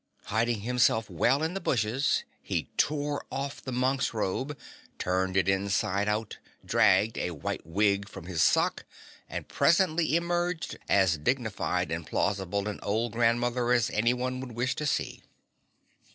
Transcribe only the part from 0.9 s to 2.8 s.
well in the bushes, he